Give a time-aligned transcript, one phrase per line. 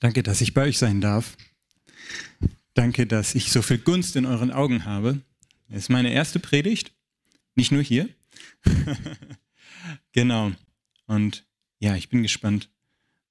[0.00, 1.36] Danke, dass ich bei euch sein darf.
[2.74, 5.20] Danke, dass ich so viel Gunst in euren Augen habe.
[5.68, 6.92] Es ist meine erste Predigt,
[7.56, 8.08] nicht nur hier.
[10.12, 10.52] genau.
[11.06, 11.44] Und
[11.80, 12.70] ja, ich bin gespannt,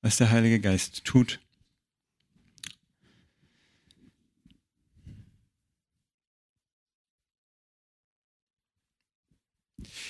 [0.02, 1.40] was der Heilige Geist tut.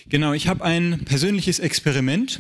[0.10, 2.40] Genau, ich habe ein persönliches Experiment,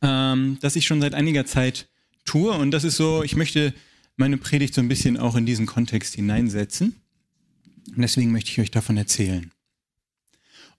[0.00, 1.89] ähm, das ich schon seit einiger Zeit
[2.24, 2.52] tue.
[2.52, 3.74] Und das ist so, ich möchte
[4.16, 6.94] meine Predigt so ein bisschen auch in diesen Kontext hineinsetzen.
[7.94, 9.50] Und deswegen möchte ich euch davon erzählen.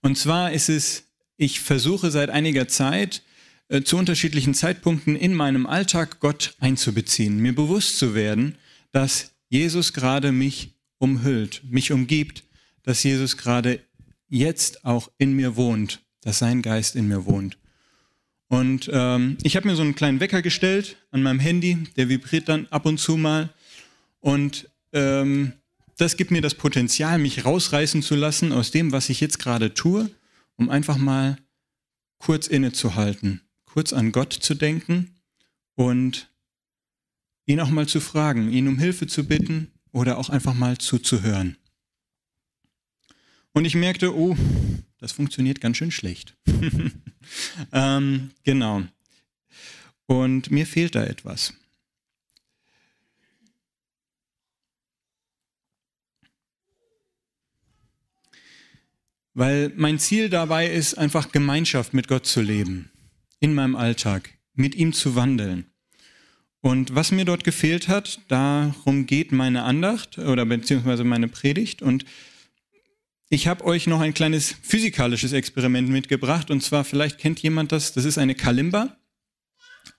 [0.00, 1.04] Und zwar ist es,
[1.36, 3.22] ich versuche seit einiger Zeit
[3.68, 8.56] äh, zu unterschiedlichen Zeitpunkten in meinem Alltag Gott einzubeziehen, mir bewusst zu werden,
[8.92, 12.44] dass Jesus gerade mich umhüllt, mich umgibt,
[12.82, 13.80] dass Jesus gerade
[14.28, 17.58] jetzt auch in mir wohnt, dass sein Geist in mir wohnt.
[18.52, 22.50] Und ähm, ich habe mir so einen kleinen Wecker gestellt an meinem Handy, der vibriert
[22.50, 23.48] dann ab und zu mal.
[24.20, 25.54] Und ähm,
[25.96, 29.72] das gibt mir das Potenzial, mich rausreißen zu lassen aus dem, was ich jetzt gerade
[29.72, 30.10] tue,
[30.56, 31.38] um einfach mal
[32.18, 35.16] kurz innezuhalten, kurz an Gott zu denken
[35.74, 36.28] und
[37.46, 41.56] ihn auch mal zu fragen, ihn um Hilfe zu bitten oder auch einfach mal zuzuhören.
[43.52, 44.36] Und ich merkte, oh,
[44.98, 46.36] das funktioniert ganz schön schlecht.
[47.72, 48.82] ähm, genau.
[50.06, 51.54] Und mir fehlt da etwas.
[59.34, 62.90] Weil mein Ziel dabei ist, einfach Gemeinschaft mit Gott zu leben,
[63.40, 65.66] in meinem Alltag, mit ihm zu wandeln.
[66.60, 71.82] Und was mir dort gefehlt hat, darum geht meine Andacht oder beziehungsweise meine Predigt.
[71.82, 72.04] Und
[73.32, 76.50] ich habe euch noch ein kleines physikalisches Experiment mitgebracht.
[76.50, 78.94] Und zwar, vielleicht kennt jemand das, das ist eine Kalimba.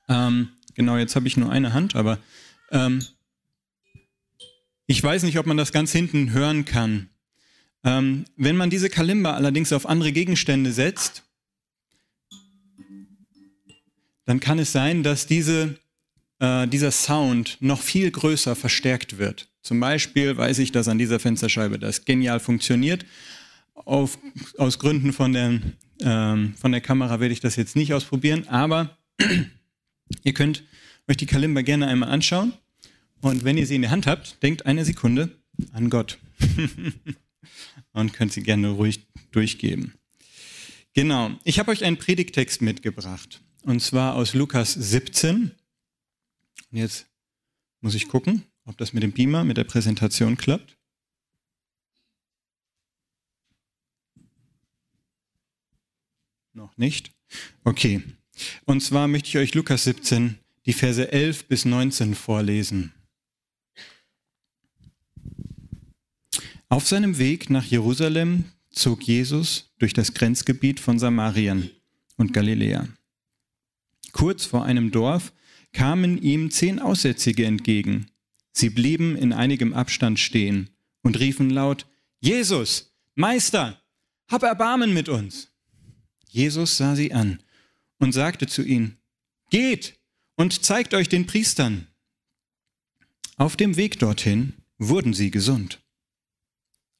[0.07, 2.19] Ähm, genau, jetzt habe ich nur eine Hand, aber
[2.69, 3.03] ähm,
[4.85, 7.09] ich weiß nicht, ob man das ganz hinten hören kann.
[7.83, 11.23] Ähm, wenn man diese Kalimba allerdings auf andere Gegenstände setzt,
[14.25, 15.79] dann kann es sein, dass diese,
[16.43, 19.47] äh, dieser Sound noch viel größer verstärkt wird.
[19.61, 23.05] Zum Beispiel weiß ich, dass an dieser Fensterscheibe das genial funktioniert.
[23.73, 24.19] Auf,
[24.57, 25.61] aus Gründen von der,
[26.01, 28.97] ähm, von der Kamera werde ich das jetzt nicht ausprobieren, aber
[30.23, 30.63] ihr könnt
[31.07, 32.53] euch die Kalimba gerne einmal anschauen.
[33.21, 35.29] Und wenn ihr sie in der Hand habt, denkt eine Sekunde
[35.71, 36.17] an Gott.
[37.93, 39.93] und könnt sie gerne ruhig durchgeben.
[40.93, 45.51] Genau, ich habe euch einen Predigtext mitgebracht und zwar aus Lukas 17.
[46.72, 47.08] Und jetzt
[47.81, 50.78] muss ich gucken, ob das mit dem Beamer, mit der Präsentation klappt.
[56.53, 57.12] Noch nicht?
[57.64, 58.03] Okay.
[58.66, 62.94] Und zwar möchte ich euch Lukas 17, die Verse 11 bis 19 vorlesen.
[66.70, 71.70] Auf seinem Weg nach Jerusalem zog Jesus durch das Grenzgebiet von Samarien
[72.18, 72.88] und Galiläa.
[74.12, 75.34] Kurz vor einem Dorf
[75.73, 78.07] kamen ihm zehn Aussätzige entgegen.
[78.53, 80.69] Sie blieben in einigem Abstand stehen
[81.01, 81.88] und riefen laut,
[82.19, 83.81] Jesus, Meister,
[84.28, 85.51] hab Erbarmen mit uns.
[86.29, 87.44] Jesus sah sie an
[88.00, 88.97] und sagte zu ihnen,
[89.50, 90.00] Geht
[90.35, 91.88] und zeigt euch den Priestern.
[93.38, 95.84] Auf dem Weg dorthin wurden sie gesund.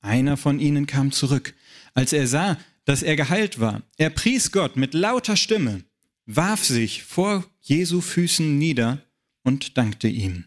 [0.02, 1.56] Einer von ihnen kam zurück.
[1.94, 5.84] Als er sah, dass er geheilt war, er pries Gott mit lauter Stimme,
[6.26, 9.02] warf sich vor Jesu Füßen nieder
[9.44, 10.44] und dankte ihm.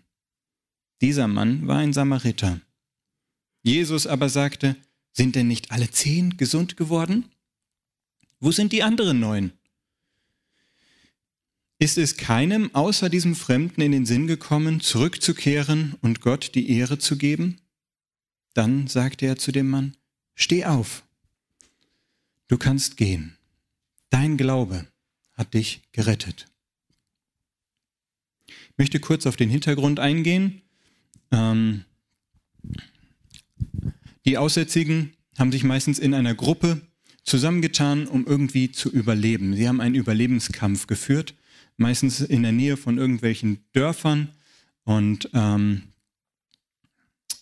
[1.00, 2.60] Dieser Mann war ein Samariter.
[3.62, 4.76] Jesus aber sagte,
[5.12, 7.24] sind denn nicht alle zehn gesund geworden?
[8.38, 9.52] Wo sind die anderen neun?
[11.78, 16.98] Ist es keinem außer diesem Fremden in den Sinn gekommen, zurückzukehren und Gott die Ehre
[16.98, 17.62] zu geben?
[18.52, 19.96] Dann sagte er zu dem Mann,
[20.34, 21.02] Steh auf,
[22.48, 23.38] du kannst gehen.
[24.10, 24.86] Dein Glaube
[25.32, 26.46] hat dich gerettet.
[28.76, 30.62] Möchte kurz auf den Hintergrund eingehen.
[31.30, 31.84] Ähm,
[34.24, 36.80] die Aussätzigen haben sich meistens in einer Gruppe
[37.22, 39.54] zusammengetan, um irgendwie zu überleben.
[39.54, 41.34] Sie haben einen Überlebenskampf geführt,
[41.76, 44.30] meistens in der Nähe von irgendwelchen Dörfern.
[44.84, 45.82] Und ähm,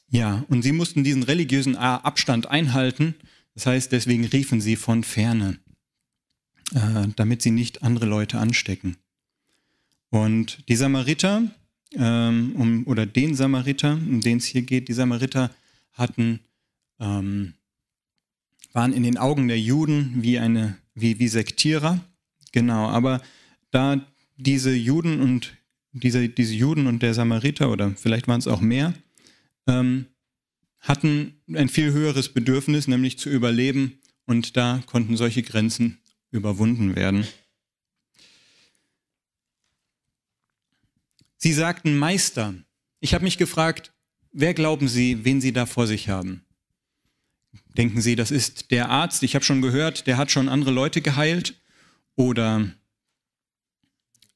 [0.08, 3.14] ja, und sie mussten diesen religiösen Abstand einhalten.
[3.54, 5.58] Das heißt, deswegen riefen sie von ferne,
[6.72, 8.96] äh, damit sie nicht andere Leute anstecken.
[10.14, 11.43] Und die Samariter,
[11.96, 15.50] ähm, um, oder den Samariter, um den es hier geht, die Samariter
[15.93, 16.38] hatten,
[17.00, 17.55] ähm,
[18.72, 21.99] waren in den Augen der Juden wie, eine, wie, wie Sektierer.
[22.52, 23.22] Genau, aber
[23.72, 24.06] da
[24.37, 25.56] diese Juden und
[25.90, 28.94] diese, diese Juden und der Samariter, oder vielleicht waren es auch mehr,
[29.67, 30.06] ähm,
[30.78, 33.99] hatten ein viel höheres Bedürfnis, nämlich zu überleben.
[34.26, 35.99] Und da konnten solche Grenzen
[36.31, 37.26] überwunden werden.
[41.44, 42.55] Sie sagten Meister.
[43.00, 43.93] Ich habe mich gefragt,
[44.32, 46.43] wer glauben Sie, wen Sie da vor sich haben?
[47.76, 49.23] Denken Sie, das ist der Arzt?
[49.23, 51.61] Ich habe schon gehört, der hat schon andere Leute geheilt.
[52.17, 52.73] Oder,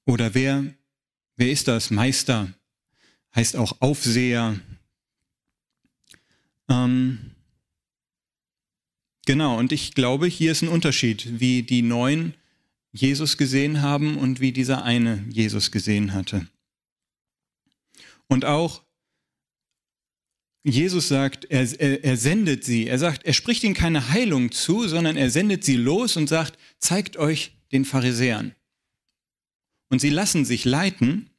[0.05, 0.67] oder wer,
[1.37, 1.91] wer ist das?
[1.91, 2.53] Meister
[3.35, 4.61] heißt auch Aufseher.
[6.69, 7.31] Ähm,
[9.25, 12.35] genau, und ich glaube, hier ist ein Unterschied, wie die Neuen
[12.93, 16.47] Jesus gesehen haben und wie dieser eine Jesus gesehen hatte.
[18.29, 18.85] Und auch
[20.65, 22.87] Jesus sagt, er, er, er, sendet sie.
[22.87, 26.59] Er sagt, er spricht ihnen keine Heilung zu, sondern er sendet sie los und sagt,
[26.79, 28.55] zeigt euch den Pharisäern.
[29.89, 31.31] Und sie lassen sich leiten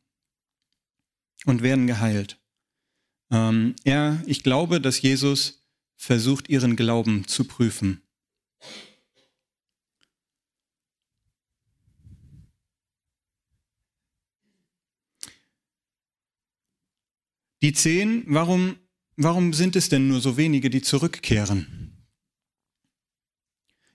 [1.46, 2.40] und werden geheilt.
[3.32, 5.64] Ähm, er, ich glaube, dass Jesus
[5.96, 8.02] versucht, ihren Glauben zu prüfen.
[17.62, 18.78] Die zehn, warum,
[19.18, 21.90] warum sind es denn nur so wenige, die zurückkehren?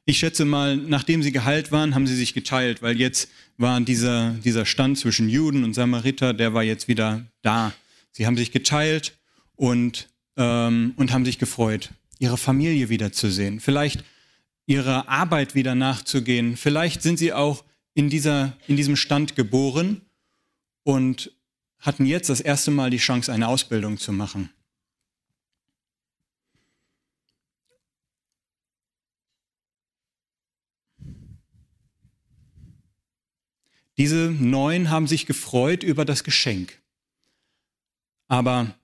[0.07, 4.33] Ich schätze mal, nachdem sie geheilt waren, haben sie sich geteilt, weil jetzt war dieser,
[4.45, 7.73] dieser Stand zwischen Juden und Samariter, der war jetzt wieder da.
[8.13, 9.17] Sie haben sich geteilt
[9.57, 14.05] und, ähm, und haben sich gefreut, ihre Familie wiederzusehen, vielleicht
[14.67, 16.59] ihrer Arbeit wieder nachzugehen.
[16.59, 17.65] Vielleicht sind sie auch
[17.95, 20.03] in, dieser, in diesem Stand geboren
[20.83, 21.33] und
[21.85, 24.49] hatten jetzt das erste Mal die Chance, eine Ausbildung zu machen.
[33.99, 36.83] Diese neun haben sich gefreut über das Geschenk,
[38.29, 38.75] aber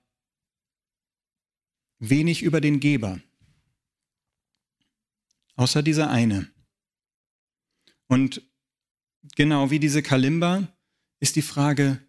[1.97, 3.19] wenig über den Geber,
[5.55, 6.49] außer dieser eine.
[8.07, 8.43] Und
[9.35, 10.67] genau wie diese Kalimba
[11.19, 11.99] ist die Frage,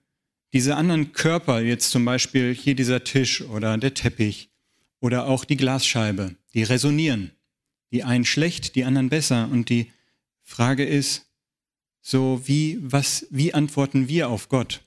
[0.52, 4.50] diese anderen Körper, jetzt zum Beispiel hier dieser Tisch oder der Teppich
[5.00, 7.32] oder auch die Glasscheibe, die resonieren.
[7.90, 9.48] Die einen schlecht, die anderen besser.
[9.50, 9.92] Und die
[10.42, 11.30] Frage ist,
[12.00, 14.82] so wie, was, wie antworten wir auf Gott?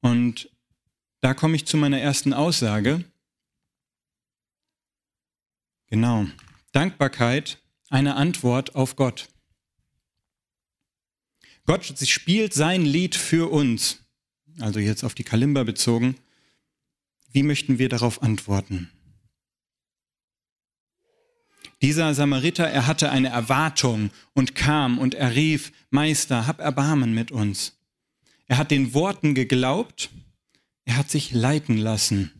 [0.00, 0.50] Und
[1.20, 3.04] da komme ich zu meiner ersten Aussage.
[5.86, 6.26] Genau.
[6.72, 7.58] Dankbarkeit,
[7.88, 9.28] eine Antwort auf Gott.
[11.66, 14.07] Gott spielt sein Lied für uns
[14.60, 16.16] also jetzt auf die Kalimba bezogen,
[17.32, 18.90] wie möchten wir darauf antworten?
[21.80, 27.30] Dieser Samariter, er hatte eine Erwartung und kam und er rief, Meister, hab Erbarmen mit
[27.30, 27.78] uns.
[28.46, 30.10] Er hat den Worten geglaubt,
[30.86, 32.32] er hat sich leiten lassen.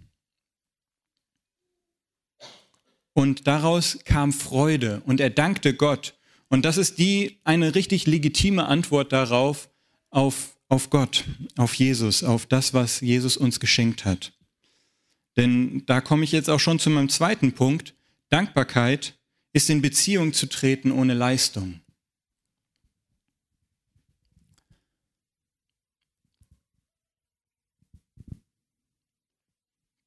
[3.12, 6.14] Und daraus kam Freude und er dankte Gott.
[6.48, 9.68] Und das ist die eine richtig legitime Antwort darauf,
[10.10, 11.24] auf auf Gott,
[11.56, 14.32] auf Jesus, auf das, was Jesus uns geschenkt hat.
[15.36, 17.94] Denn da komme ich jetzt auch schon zu meinem zweiten Punkt.
[18.28, 19.18] Dankbarkeit
[19.52, 21.80] ist in Beziehung zu treten ohne Leistung.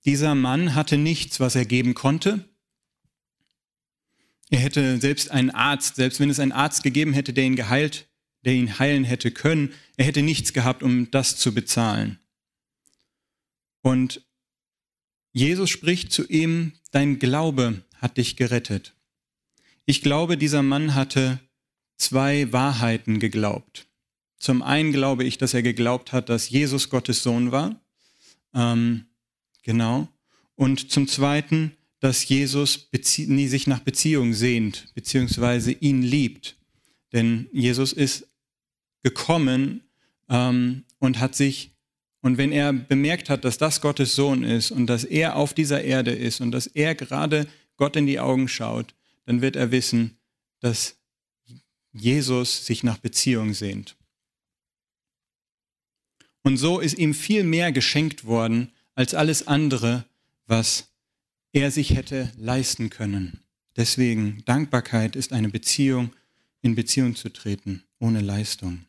[0.06, 2.50] Dieser Mann hatte nichts, was er geben konnte.
[4.50, 8.11] Er hätte selbst einen Arzt, selbst wenn es einen Arzt gegeben hätte, der ihn geheilt
[8.46, 9.74] der ihn heilen hätte können.
[9.98, 12.20] Er hätte nichts gehabt, um das zu bezahlen.
[13.82, 14.22] Und
[15.34, 18.96] Jesus spricht zu ihm, dein Glaube hat dich gerettet.
[19.86, 21.40] Ich glaube, dieser Mann hatte
[21.98, 23.88] zwei Wahrheiten geglaubt.
[24.38, 27.80] Zum einen glaube ich, dass er geglaubt hat, dass Jesus Gottes Sohn war.
[28.54, 29.06] Ähm,
[29.64, 30.08] genau.
[30.56, 36.58] Und zum zweiten, dass Jesus sich nach Beziehung sehnt, beziehungsweise ihn liebt.
[37.14, 38.28] Denn Jesus ist
[39.03, 39.81] gekommen
[40.29, 41.72] ähm, und hat sich,
[42.22, 45.84] und wenn er bemerkt hat, dass das Gottes Sohn ist und dass er auf dieser
[45.84, 48.93] Erde ist und dass er gerade Gott in die Augen schaut,
[49.25, 50.17] dann wird er wissen,
[50.60, 50.98] dass
[51.93, 53.96] Jesus sich nach Beziehung sehnt.
[56.43, 60.05] Und so ist ihm viel mehr geschenkt worden als alles andere,
[60.48, 60.91] was
[61.53, 63.41] er sich hätte leisten können.
[63.75, 66.13] Deswegen, Dankbarkeit ist eine Beziehung,
[66.62, 68.86] in Beziehung zu treten, ohne Leistung.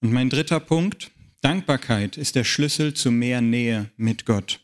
[0.00, 4.60] Und mein dritter Punkt, Dankbarkeit ist der Schlüssel zu mehr Nähe mit Gott.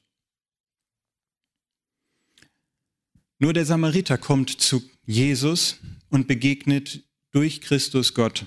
[3.38, 8.47] Nur der Samariter kommt zu Jesus und begegnet durch Christus Gott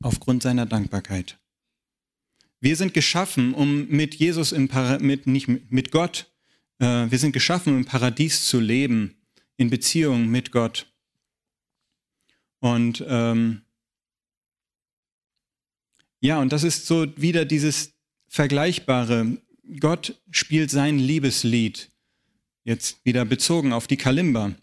[0.00, 1.38] aufgrund seiner Dankbarkeit.
[2.60, 6.32] Wir sind geschaffen, um mit Jesus im Para mit nicht mit Gott,
[6.78, 9.16] äh, wir sind geschaffen, um im Paradies zu leben,
[9.56, 10.86] in Beziehung mit Gott.
[12.60, 13.63] Und ähm,
[16.24, 17.92] ja, und das ist so wieder dieses
[18.28, 19.36] Vergleichbare.
[19.78, 21.90] Gott spielt sein Liebeslied,
[22.64, 24.54] jetzt wieder bezogen auf die Kalimba.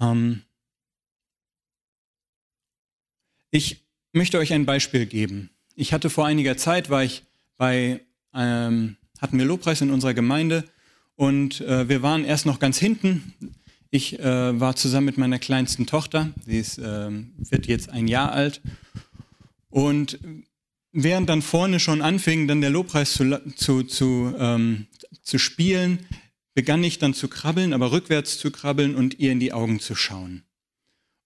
[0.00, 0.42] Ähm
[3.50, 5.50] ich möchte euch ein Beispiel geben.
[5.74, 7.24] Ich hatte vor einiger Zeit, war ich
[7.58, 8.00] bei,
[8.32, 10.64] ähm, hatten wir Lobpreis in unserer Gemeinde
[11.14, 13.34] und äh, wir waren erst noch ganz hinten.
[13.90, 18.32] Ich äh, war zusammen mit meiner kleinsten Tochter, sie ist, äh, wird jetzt ein Jahr
[18.32, 18.60] alt.
[19.70, 20.18] Und
[20.92, 24.86] während dann vorne schon anfing, dann der Lobpreis zu, zu, zu, ähm,
[25.22, 26.00] zu spielen,
[26.54, 29.94] begann ich dann zu krabbeln, aber rückwärts zu krabbeln und ihr in die Augen zu
[29.94, 30.42] schauen.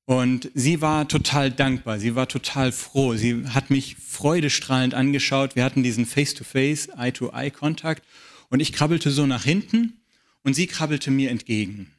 [0.05, 5.57] Und sie war total dankbar, sie war total froh, sie hat mich freudestrahlend angeschaut.
[5.57, 8.05] Wir hatten diesen Face-to-Face, Eye-to-Eye-Kontakt
[8.51, 10.03] und ich krabbelte so nach hinten
[10.43, 11.93] und sie krabbelte mir entgegen.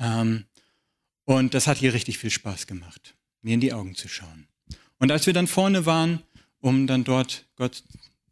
[0.00, 0.46] Ähm,
[1.24, 4.48] und das hat ihr richtig viel Spaß gemacht, mir in die Augen zu schauen.
[4.98, 6.22] Und als wir dann vorne waren,
[6.60, 7.84] um dann dort Gott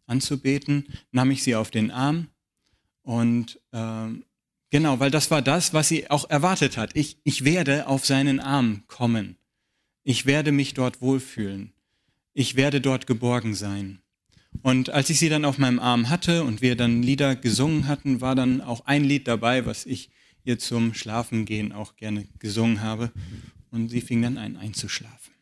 [0.07, 2.29] anzubeten, nahm ich sie auf den Arm
[3.03, 4.25] und ähm,
[4.71, 6.91] genau, weil das war das, was sie auch erwartet hat.
[6.95, 9.37] Ich, ich werde auf seinen Arm kommen.
[10.05, 11.73] Ich werde mich dort wohlfühlen.
[12.35, 14.01] Ich werde dort geborgen sein.
[14.63, 18.21] Und als ich sie dann auf meinem Arm hatte und wir dann Lieder gesungen hatten,
[18.21, 20.11] war dann auch ein Lied dabei, was ich
[20.49, 23.12] ihr zum Schlafengehen auch gerne gesungen habe.
[23.71, 25.35] Und sie fing dann an einzuschlafen.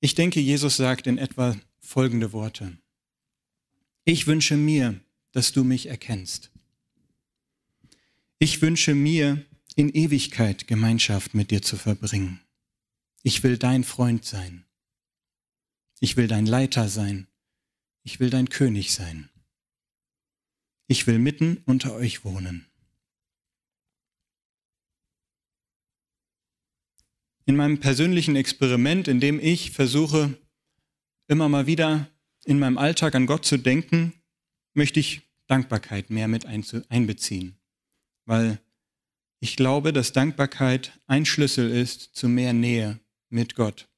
[0.00, 2.78] Ich denke, Jesus sagt in etwa folgende Worte.
[4.04, 5.00] Ich wünsche mir,
[5.32, 6.52] dass du mich erkennst.
[8.38, 9.44] Ich wünsche mir,
[9.76, 12.40] in Ewigkeit Gemeinschaft mit dir zu verbringen.
[13.22, 14.64] Ich will dein Freund sein.
[16.00, 17.26] Ich will dein Leiter sein.
[18.06, 19.30] Ich will dein König sein.
[20.86, 22.64] Ich will mitten unter euch wohnen.
[27.46, 30.38] In meinem persönlichen Experiment, in dem ich versuche,
[31.26, 32.08] immer mal wieder
[32.44, 34.12] in meinem Alltag an Gott zu denken,
[34.72, 37.58] möchte ich Dankbarkeit mehr mit einbeziehen,
[38.24, 38.60] weil
[39.40, 43.88] ich glaube, dass Dankbarkeit ein Schlüssel ist zu mehr Nähe mit Gott.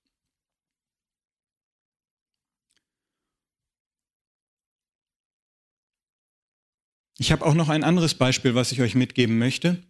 [7.21, 9.83] Ich habe auch noch ein anderes Beispiel, was ich euch mitgeben möchte.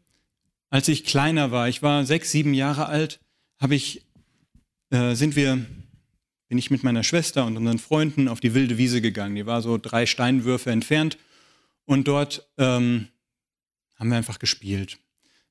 [0.70, 3.20] Als ich kleiner war, ich war sechs, sieben Jahre alt,
[3.58, 4.06] habe ich,
[4.90, 5.66] äh, sind wir,
[6.48, 9.34] bin ich mit meiner Schwester und unseren Freunden auf die wilde Wiese gegangen.
[9.34, 11.18] Die war so drei Steinwürfe entfernt
[11.84, 13.08] und dort ähm,
[13.96, 14.98] haben wir einfach gespielt.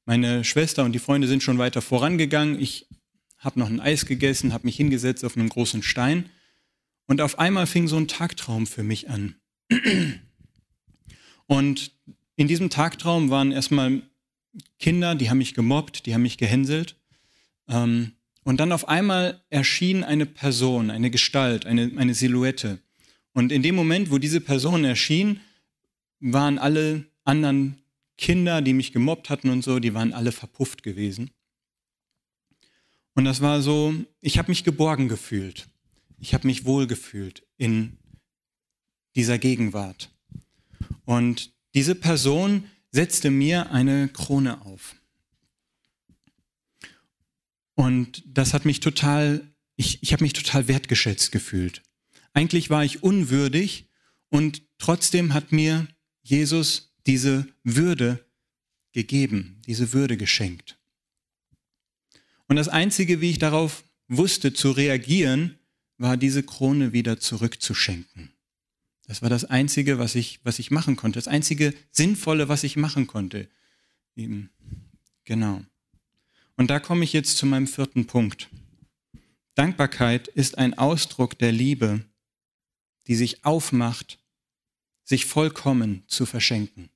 [0.04, 2.60] Meine Schwester und die Freunde sind schon weiter vorangegangen.
[2.60, 2.88] Ich
[3.38, 6.32] habe noch ein Eis gegessen, habe mich hingesetzt auf einen großen Stein
[7.06, 9.36] und auf einmal fing so ein Tagtraum für mich an.
[11.48, 11.92] Und
[12.36, 14.04] in diesem Tagtraum waren erstmal
[14.80, 16.96] Kinder, die haben mich gemobbt, die haben mich gehänselt.
[17.68, 18.13] Ähm,
[18.44, 22.80] und dann auf einmal erschien eine Person, eine Gestalt, eine, eine Silhouette.
[23.34, 25.42] Und in dem Moment, wo diese Person erschien,
[26.20, 27.77] waren alle anderen
[28.18, 31.32] Kinder, die mich gemobbt hatten und so, die waren alle verpufft gewesen.
[33.13, 35.68] Und das war so, ich habe mich geborgen gefühlt.
[36.20, 37.98] Ich habe mich wohl gefühlt in
[39.16, 40.10] dieser Gegenwart.
[41.08, 44.98] Und diese Person setzte mir eine Krone auf.
[47.76, 49.48] Und das hat mich total,
[49.78, 51.82] ich, ich habe mich total wertgeschätzt gefühlt.
[52.34, 53.88] Eigentlich war ich unwürdig
[54.28, 55.88] und trotzdem hat mir
[56.24, 58.26] Jesus diese Würde
[58.92, 60.78] gegeben, diese Würde geschenkt.
[62.50, 65.58] Und das Einzige, wie ich darauf wusste zu reagieren,
[65.98, 68.34] war diese Krone wieder zurückzuschenken.
[69.08, 71.18] Das war das Einzige, was ich, was ich machen konnte.
[71.18, 73.50] Das einzige Sinnvolle, was ich machen konnte.
[74.16, 74.52] Eben.
[75.24, 75.64] Genau.
[76.58, 78.50] Und da komme ich jetzt zu meinem vierten Punkt.
[79.56, 82.04] Dankbarkeit ist ein Ausdruck der Liebe,
[83.08, 84.20] die sich aufmacht,
[85.04, 86.90] sich vollkommen zu verschenken.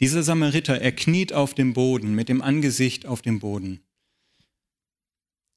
[0.00, 3.80] Dieser Samariter, er kniet auf dem Boden, mit dem Angesicht auf dem Boden.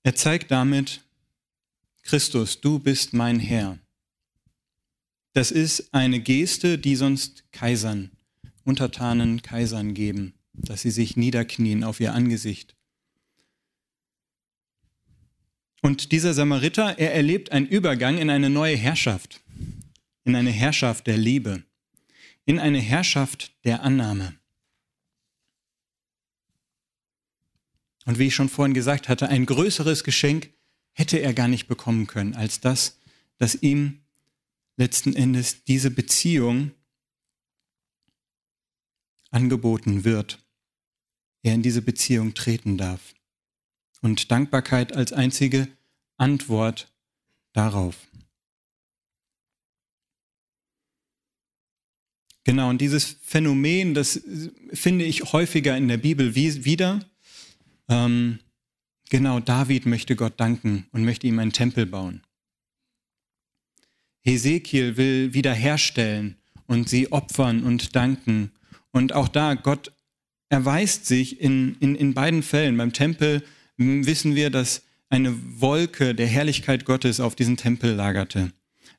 [0.03, 1.04] Er zeigt damit,
[2.05, 3.79] Christus, du bist mein Herr.
[5.33, 8.11] Das ist eine Geste, die sonst Kaisern,
[8.63, 12.75] Untertanen Kaisern geben, dass sie sich niederknien auf ihr Angesicht.
[15.81, 19.41] Und dieser Samariter, er erlebt einen Übergang in eine neue Herrschaft,
[20.25, 21.63] in eine Herrschaft der Liebe,
[22.45, 24.35] in eine Herrschaft der Annahme.
[28.05, 30.54] Und wie ich schon vorhin gesagt hatte, ein größeres Geschenk
[30.95, 32.97] hätte er gar nicht bekommen können, als das,
[33.37, 33.99] dass ihm
[34.77, 36.71] letzten Endes diese Beziehung
[39.29, 40.39] angeboten wird.
[41.43, 43.13] Er in diese Beziehung treten darf.
[44.01, 45.67] Und Dankbarkeit als einzige
[46.17, 46.91] Antwort
[47.53, 47.95] darauf.
[52.45, 54.21] Genau, und dieses Phänomen, das
[54.71, 57.03] finde ich häufiger in der Bibel wieder.
[57.89, 58.39] Ähm,
[59.09, 62.21] genau, David möchte Gott danken und möchte ihm einen Tempel bauen.
[64.21, 68.51] Hesekiel will wiederherstellen und sie opfern und danken.
[68.91, 69.91] Und auch da, Gott
[70.49, 72.77] erweist sich in, in, in beiden Fällen.
[72.77, 73.43] Beim Tempel
[73.77, 78.51] wissen wir, dass eine Wolke der Herrlichkeit Gottes auf diesen Tempel lagerte.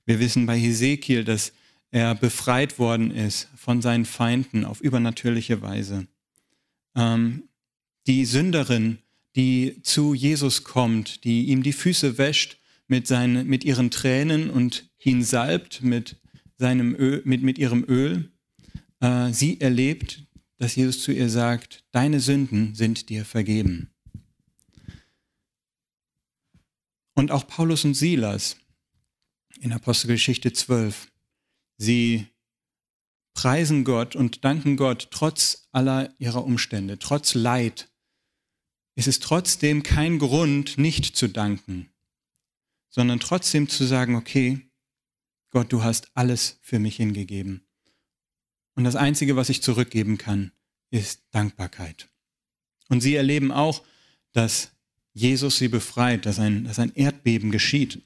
[0.05, 1.53] Wir wissen bei Hesekiel, dass
[1.91, 6.07] er befreit worden ist von seinen Feinden auf übernatürliche Weise.
[6.95, 7.49] Ähm,
[8.07, 8.99] die Sünderin,
[9.37, 14.91] die zu Jesus kommt, die ihm die Füße wäscht mit, seinen, mit ihren Tränen und
[14.99, 16.17] ihn salbt mit,
[16.57, 18.33] seinem Öl, mit, mit ihrem Öl,
[19.01, 20.25] äh, sie erlebt,
[20.57, 23.91] dass Jesus zu ihr sagt, deine Sünden sind dir vergeben.
[27.15, 28.57] Und auch Paulus und Silas
[29.61, 31.09] in Apostelgeschichte 12
[31.79, 32.27] Sie
[33.35, 37.91] preisen Gott und danken Gott trotz aller ihrer Umstände, trotz Leid.
[38.97, 41.91] Es ist trotzdem kein Grund, nicht zu danken,
[42.89, 44.71] sondern trotzdem zu sagen, okay,
[45.51, 47.67] Gott, du hast alles für mich hingegeben.
[48.75, 50.51] Und das Einzige, was ich zurückgeben kann,
[50.91, 52.09] ist Dankbarkeit.
[52.89, 53.85] Und sie erleben auch,
[54.33, 54.73] dass
[55.13, 58.03] Jesus sie befreit, dass ein, dass ein Erdbeben geschieht.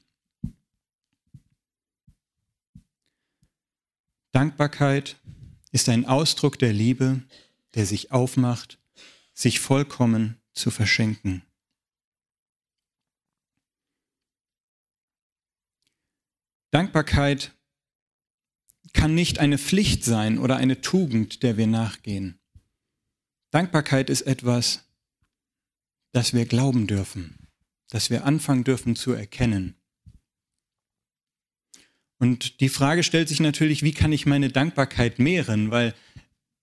[4.32, 5.16] Dankbarkeit
[5.70, 7.23] ist ein Ausdruck der Liebe,
[7.75, 8.78] der sich aufmacht,
[9.35, 11.42] sich vollkommen zu verschenken.
[16.71, 17.52] Dankbarkeit
[18.93, 22.39] kann nicht eine Pflicht sein oder eine Tugend, der wir nachgehen.
[23.50, 24.89] Dankbarkeit ist etwas,
[26.13, 27.49] das wir glauben dürfen,
[27.89, 29.76] das wir anfangen dürfen zu erkennen.
[32.19, 35.71] Und die Frage stellt sich natürlich, wie kann ich meine Dankbarkeit mehren?
[35.71, 35.95] Weil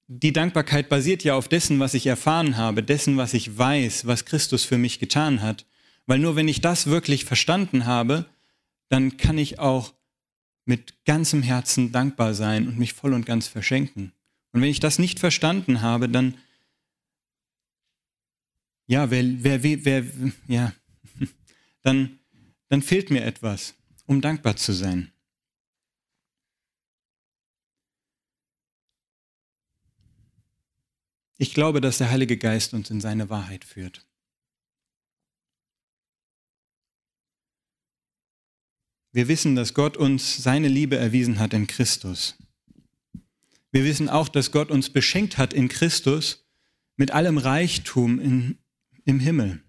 [0.08, 4.26] die Dankbarkeit basiert ja auf dessen, was ich erfahren habe, dessen, was ich weiß, was
[4.26, 5.66] Christus für mich getan hat.
[6.06, 8.26] Weil nur wenn ich das wirklich verstanden habe,
[8.88, 9.94] dann kann ich auch
[10.64, 14.14] mit ganzem Herzen dankbar sein und mich voll und ganz verschenken.
[14.54, 16.36] Und wenn ich das nicht verstanden habe, dann,
[18.86, 20.06] ja, wer, wer, wer,
[20.48, 20.74] ja,
[21.82, 22.20] dann,
[22.70, 25.12] dann fehlt mir etwas, um dankbar zu sein.
[31.38, 34.06] Ich glaube, dass der Heilige Geist uns in seine Wahrheit führt.
[39.12, 42.38] Wir wissen, dass Gott uns seine Liebe erwiesen hat in Christus.
[43.72, 46.46] Wir wissen auch, dass Gott uns beschenkt hat in Christus
[46.96, 48.58] mit allem Reichtum in,
[49.06, 49.64] im Himmel.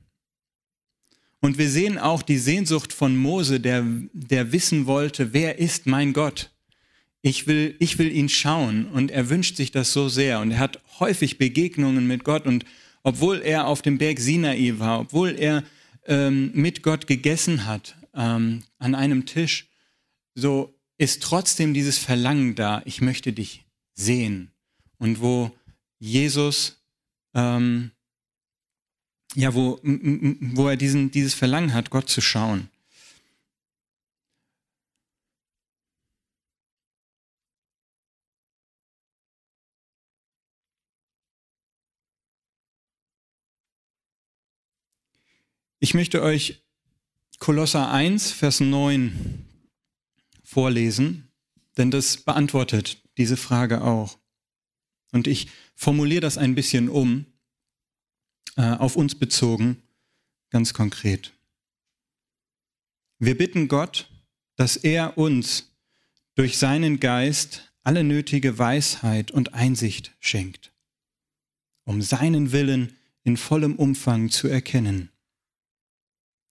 [1.40, 6.12] Und wir sehen auch die Sehnsucht von Mose, der, der wissen wollte, wer ist mein
[6.12, 6.50] Gott?
[7.22, 10.58] Ich will, ich will ihn schauen und er wünscht sich das so sehr und er
[10.58, 12.64] hat häufig Begegnungen mit Gott und
[13.02, 15.64] obwohl er auf dem Berg Sinai war, obwohl er
[16.06, 19.68] ähm, mit Gott gegessen hat ähm, an einem Tisch,
[20.34, 24.50] so ist trotzdem dieses Verlangen da, ich möchte dich sehen.
[24.98, 25.52] Und wo
[25.98, 26.82] Jesus,
[27.34, 27.92] ähm,
[29.34, 32.68] ja, wo, wo er diesen, dieses Verlangen hat, Gott zu schauen.
[45.80, 46.64] Ich möchte euch
[47.38, 49.46] Kolosser 1, Vers 9
[50.42, 51.30] vorlesen,
[51.76, 54.18] denn das beantwortet diese Frage auch.
[55.12, 57.26] Und ich formuliere das ein bisschen um,
[58.56, 59.80] äh, auf uns bezogen,
[60.50, 61.32] ganz konkret.
[63.20, 64.10] Wir bitten Gott,
[64.56, 65.70] dass er uns
[66.34, 70.72] durch seinen Geist alle nötige Weisheit und Einsicht schenkt,
[71.84, 75.12] um seinen Willen in vollem Umfang zu erkennen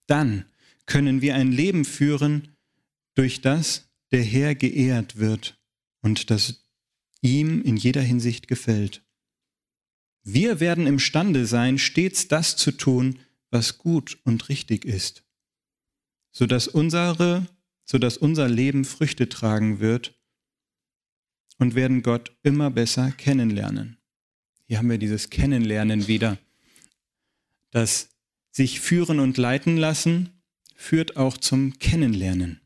[0.08, 0.44] dann
[0.86, 2.56] können wir ein Leben führen,
[3.14, 5.60] durch das der Herr geehrt wird
[6.02, 6.64] und das
[7.20, 9.04] ihm in jeder Hinsicht gefällt.
[10.22, 13.18] Wir werden imstande sein, stets das zu tun,
[13.50, 15.24] was gut und richtig ist,
[16.32, 17.46] sodass, unsere,
[17.84, 20.18] sodass unser Leben Früchte tragen wird
[21.58, 23.98] und werden Gott immer besser kennenlernen.
[24.66, 26.38] Hier haben wir dieses Kennenlernen wieder.
[27.70, 28.10] Das
[28.50, 30.30] sich führen und leiten lassen
[30.74, 32.60] führt auch zum Kennenlernen.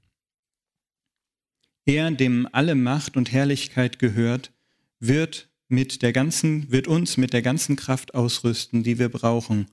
[1.85, 4.53] Er, dem alle Macht und Herrlichkeit gehört,
[5.01, 9.67] wird mit der ganzen, wird uns mit der ganzen Kraft ausrüsten, die wir brauchen,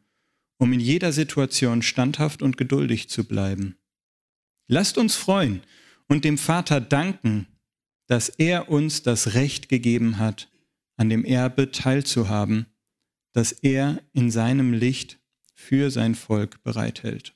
[0.58, 3.78] um in jeder Situation standhaft und geduldig zu bleiben.
[4.67, 5.62] Lasst uns freuen
[6.08, 7.48] und dem Vater danken,
[8.08, 10.50] dass er uns das Recht gegeben hat,
[10.98, 12.65] an dem Erbe teilzuhaben,
[13.34, 15.18] das er in seinem Licht
[15.60, 17.36] für sein Volk bereithält.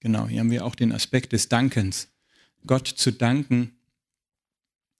[0.00, 2.08] Genau, hier haben wir auch den Aspekt des Dankens.
[2.64, 3.72] Gott zu danken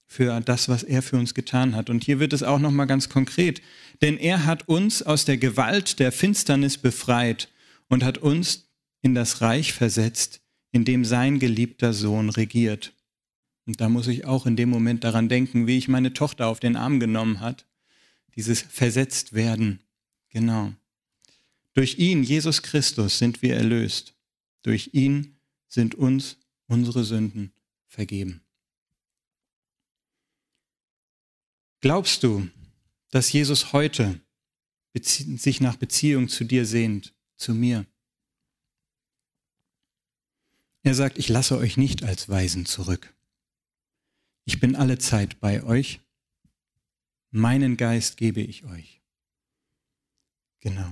[0.04, 1.88] für das, was er für uns getan hat.
[1.88, 3.62] Und hier wird es auch noch mal ganz konkret,
[4.02, 7.48] denn er hat uns aus der Gewalt der Finsternis befreit
[7.88, 8.68] und hat uns
[9.00, 10.40] in das Reich versetzt,
[10.72, 12.92] in dem sein geliebter Sohn regiert.
[13.64, 16.58] Und da muss ich auch in dem Moment daran denken, wie ich meine Tochter auf
[16.58, 17.64] den Arm genommen hat.
[18.34, 19.80] Dieses versetzt werden.
[20.30, 20.74] Genau.
[21.74, 24.14] Durch ihn, Jesus Christus, sind wir erlöst.
[24.62, 27.52] Durch ihn sind uns unsere Sünden
[27.86, 28.42] vergeben.
[31.80, 32.48] Glaubst du,
[33.10, 34.20] dass Jesus heute
[34.94, 37.86] sich nach Beziehung zu dir sehnt, zu mir?
[40.82, 43.14] Er sagt, ich lasse euch nicht als Weisen zurück.
[44.44, 46.00] Ich bin alle Zeit bei euch.
[47.30, 49.02] Meinen Geist gebe ich euch.
[50.60, 50.90] Genau.